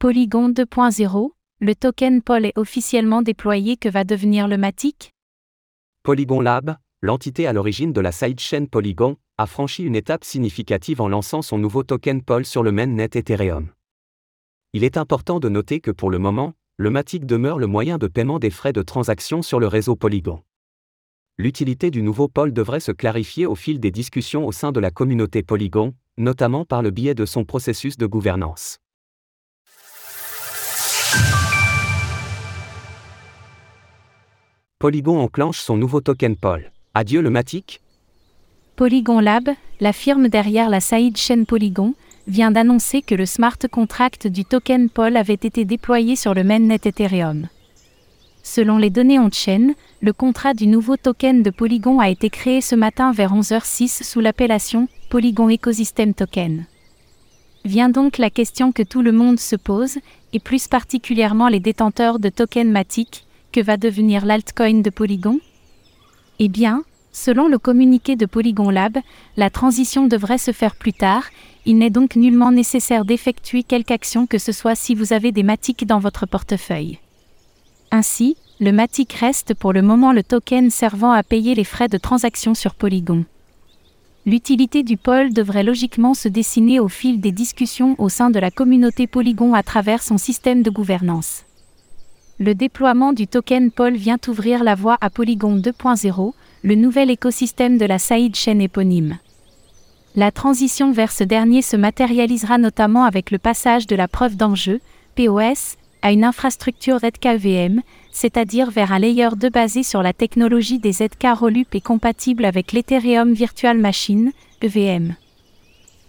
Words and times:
Polygon 0.00 0.48
2.0, 0.48 1.30
le 1.60 1.74
token 1.74 2.22
POL 2.22 2.46
est 2.46 2.56
officiellement 2.56 3.20
déployé 3.20 3.76
que 3.76 3.90
va 3.90 4.02
devenir 4.02 4.48
le 4.48 4.56
Matic? 4.56 5.12
Polygon 6.04 6.40
Lab, 6.40 6.78
l'entité 7.02 7.46
à 7.46 7.52
l'origine 7.52 7.92
de 7.92 8.00
la 8.00 8.10
sidechain 8.10 8.64
Polygon, 8.64 9.18
a 9.36 9.44
franchi 9.44 9.84
une 9.84 9.94
étape 9.94 10.24
significative 10.24 11.02
en 11.02 11.08
lançant 11.08 11.42
son 11.42 11.58
nouveau 11.58 11.82
token 11.82 12.22
POL 12.22 12.46
sur 12.46 12.62
le 12.62 12.72
mainnet 12.72 13.10
Ethereum. 13.12 13.68
Il 14.72 14.84
est 14.84 14.96
important 14.96 15.38
de 15.38 15.50
noter 15.50 15.80
que 15.80 15.90
pour 15.90 16.08
le 16.08 16.18
moment, 16.18 16.54
le 16.78 16.88
Matic 16.88 17.26
demeure 17.26 17.58
le 17.58 17.66
moyen 17.66 17.98
de 17.98 18.06
paiement 18.06 18.38
des 18.38 18.48
frais 18.48 18.72
de 18.72 18.80
transaction 18.80 19.42
sur 19.42 19.60
le 19.60 19.66
réseau 19.66 19.96
Polygon. 19.96 20.42
L'utilité 21.36 21.90
du 21.90 22.00
nouveau 22.00 22.26
POL 22.26 22.54
devrait 22.54 22.80
se 22.80 22.92
clarifier 22.92 23.44
au 23.44 23.54
fil 23.54 23.80
des 23.80 23.90
discussions 23.90 24.46
au 24.46 24.52
sein 24.52 24.72
de 24.72 24.80
la 24.80 24.90
communauté 24.90 25.42
Polygon, 25.42 25.92
notamment 26.16 26.64
par 26.64 26.80
le 26.80 26.90
biais 26.90 27.14
de 27.14 27.26
son 27.26 27.44
processus 27.44 27.98
de 27.98 28.06
gouvernance. 28.06 28.78
Polygon 34.80 35.20
enclenche 35.20 35.60
son 35.60 35.76
nouveau 35.76 36.00
token 36.00 36.36
POL. 36.36 36.72
Adieu 36.94 37.20
le 37.20 37.28
Matic 37.28 37.82
Polygon 38.76 39.20
Lab, 39.20 39.50
la 39.78 39.92
firme 39.92 40.28
derrière 40.28 40.70
la 40.70 40.80
Saïd 40.80 41.18
chaîne 41.18 41.44
Polygon, 41.44 41.92
vient 42.26 42.50
d'annoncer 42.50 43.02
que 43.02 43.14
le 43.14 43.26
smart 43.26 43.58
contract 43.70 44.26
du 44.26 44.46
token 44.46 44.88
POL 44.88 45.18
avait 45.18 45.34
été 45.34 45.66
déployé 45.66 46.16
sur 46.16 46.32
le 46.32 46.44
mainnet 46.44 46.80
Ethereum. 46.82 47.48
Selon 48.42 48.78
les 48.78 48.88
données 48.88 49.18
on-chain, 49.18 49.74
le 50.00 50.14
contrat 50.14 50.54
du 50.54 50.66
nouveau 50.66 50.96
token 50.96 51.42
de 51.42 51.50
Polygon 51.50 52.00
a 52.00 52.08
été 52.08 52.30
créé 52.30 52.62
ce 52.62 52.74
matin 52.74 53.12
vers 53.12 53.34
11h06 53.34 54.02
sous 54.02 54.20
l'appellation 54.20 54.88
Polygon 55.10 55.50
Ecosystem 55.50 56.14
Token. 56.14 56.64
Vient 57.66 57.90
donc 57.90 58.16
la 58.16 58.30
question 58.30 58.72
que 58.72 58.82
tout 58.82 59.02
le 59.02 59.12
monde 59.12 59.40
se 59.40 59.56
pose, 59.56 59.98
et 60.32 60.40
plus 60.40 60.68
particulièrement 60.68 61.48
les 61.48 61.60
détenteurs 61.60 62.18
de 62.18 62.30
tokens 62.30 62.72
Matic, 62.72 63.26
que 63.52 63.60
va 63.60 63.76
devenir 63.76 64.24
l'altcoin 64.24 64.82
de 64.82 64.90
Polygon? 64.90 65.40
Eh 66.38 66.48
bien, 66.48 66.82
selon 67.12 67.48
le 67.48 67.58
communiqué 67.58 68.16
de 68.16 68.26
Polygon 68.26 68.70
Lab, 68.70 68.98
la 69.36 69.50
transition 69.50 70.06
devrait 70.06 70.38
se 70.38 70.52
faire 70.52 70.76
plus 70.76 70.92
tard, 70.92 71.24
il 71.66 71.78
n'est 71.78 71.90
donc 71.90 72.16
nullement 72.16 72.52
nécessaire 72.52 73.04
d'effectuer 73.04 73.62
quelque 73.62 73.90
action 73.90 74.26
que 74.26 74.38
ce 74.38 74.52
soit 74.52 74.74
si 74.74 74.94
vous 74.94 75.12
avez 75.12 75.32
des 75.32 75.42
Matic 75.42 75.86
dans 75.86 75.98
votre 75.98 76.26
portefeuille. 76.26 76.98
Ainsi, 77.90 78.36
le 78.60 78.72
Matic 78.72 79.12
reste 79.14 79.54
pour 79.54 79.72
le 79.72 79.82
moment 79.82 80.12
le 80.12 80.22
token 80.22 80.70
servant 80.70 81.12
à 81.12 81.22
payer 81.22 81.54
les 81.54 81.64
frais 81.64 81.88
de 81.88 81.98
transaction 81.98 82.54
sur 82.54 82.74
Polygon. 82.74 83.24
L'utilité 84.26 84.82
du 84.82 84.96
pôle 84.96 85.32
devrait 85.32 85.64
logiquement 85.64 86.14
se 86.14 86.28
dessiner 86.28 86.78
au 86.78 86.88
fil 86.88 87.20
des 87.20 87.32
discussions 87.32 87.94
au 87.98 88.08
sein 88.08 88.30
de 88.30 88.38
la 88.38 88.50
communauté 88.50 89.06
Polygon 89.06 89.54
à 89.54 89.62
travers 89.62 90.02
son 90.02 90.18
système 90.18 90.62
de 90.62 90.70
gouvernance. 90.70 91.44
Le 92.42 92.54
déploiement 92.54 93.12
du 93.12 93.26
token 93.26 93.70
POL 93.70 93.96
vient 93.96 94.16
ouvrir 94.26 94.64
la 94.64 94.74
voie 94.74 94.96
à 95.02 95.10
Polygon 95.10 95.58
2.0, 95.58 96.32
le 96.62 96.74
nouvel 96.74 97.10
écosystème 97.10 97.76
de 97.76 97.84
la 97.84 97.98
Saïd 97.98 98.34
chaîne 98.34 98.62
éponyme. 98.62 99.18
La 100.16 100.30
transition 100.30 100.90
vers 100.90 101.12
ce 101.12 101.22
dernier 101.22 101.60
se 101.60 101.76
matérialisera 101.76 102.56
notamment 102.56 103.04
avec 103.04 103.30
le 103.30 103.36
passage 103.36 103.86
de 103.86 103.94
la 103.94 104.08
preuve 104.08 104.38
d'enjeu, 104.38 104.80
POS, 105.16 105.76
à 106.00 106.12
une 106.12 106.24
infrastructure 106.24 106.98
ZKEVM, 107.00 107.82
c'est-à-dire 108.10 108.70
vers 108.70 108.92
un 108.92 109.00
layer 109.00 109.28
2 109.36 109.50
basé 109.50 109.82
sur 109.82 110.02
la 110.02 110.14
technologie 110.14 110.78
des 110.78 110.92
ZK 110.92 111.26
Rollup 111.34 111.74
et 111.74 111.82
compatible 111.82 112.46
avec 112.46 112.72
l'Ethereum 112.72 113.34
Virtual 113.34 113.76
Machine, 113.76 114.32
EVM. 114.62 115.14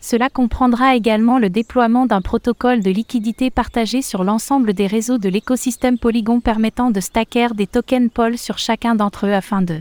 Cela 0.04 0.30
comprendra 0.30 0.96
également 0.96 1.38
le 1.38 1.52
déploiement 1.52 2.08
d'un 2.08 2.22
protocole 2.22 2.82
de 2.82 2.90
liquidité 2.90 3.52
partagé 3.52 4.02
sur 4.02 4.24
l'ensemble 4.24 4.74
des 4.74 4.88
réseaux 4.88 5.20
de 5.20 5.30
l'écosystème 5.30 6.00
Polygon 6.00 6.40
permettant 6.40 6.90
de 6.90 7.00
stacker 7.00 7.54
des 7.54 7.68
tokens 7.68 8.10
POL 8.12 8.40
sur 8.40 8.58
chacun 8.58 8.96
d'entre 8.96 9.28
eux 9.28 9.34
afin 9.34 9.62
de 9.62 9.80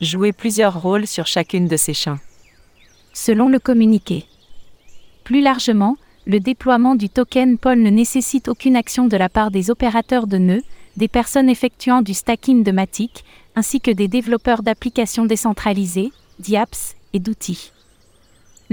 jouer 0.00 0.32
plusieurs 0.32 0.82
rôles 0.82 1.06
sur 1.06 1.28
chacune 1.28 1.68
de 1.68 1.76
ces 1.76 1.94
champs. 1.94 2.18
Selon 3.12 3.48
le 3.48 3.60
communiqué. 3.60 4.26
Plus 5.22 5.40
largement, 5.40 5.96
le 6.26 6.40
déploiement 6.40 6.96
du 6.96 7.08
token 7.08 7.58
POL 7.58 7.78
ne 7.78 7.90
nécessite 7.90 8.48
aucune 8.48 8.74
action 8.74 9.06
de 9.06 9.16
la 9.16 9.28
part 9.28 9.52
des 9.52 9.70
opérateurs 9.70 10.26
de 10.26 10.38
nœuds, 10.38 10.64
des 10.96 11.08
personnes 11.08 11.48
effectuant 11.48 12.02
du 12.02 12.12
stacking 12.12 12.64
de 12.64 12.72
Matic, 12.72 13.24
ainsi 13.54 13.80
que 13.80 13.92
des 13.92 14.08
développeurs 14.08 14.64
d'applications 14.64 15.26
décentralisées, 15.26 16.10
d'apps 16.40 16.96
et 17.12 17.20
d'outils. 17.20 17.70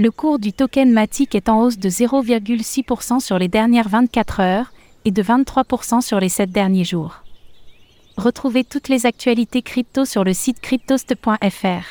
Le 0.00 0.10
cours 0.10 0.38
du 0.38 0.54
token 0.54 0.90
Matic 0.90 1.34
est 1.34 1.50
en 1.50 1.60
hausse 1.60 1.76
de 1.76 1.90
0,6% 1.90 3.20
sur 3.20 3.38
les 3.38 3.48
dernières 3.48 3.90
24 3.90 4.40
heures 4.40 4.72
et 5.04 5.10
de 5.10 5.22
23% 5.22 6.00
sur 6.00 6.18
les 6.18 6.30
7 6.30 6.50
derniers 6.50 6.86
jours. 6.86 7.22
Retrouvez 8.16 8.64
toutes 8.64 8.88
les 8.88 9.04
actualités 9.04 9.60
crypto 9.60 10.06
sur 10.06 10.24
le 10.24 10.32
site 10.32 10.62
cryptost.fr. 10.62 11.84